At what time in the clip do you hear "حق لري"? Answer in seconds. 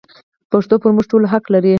1.33-1.69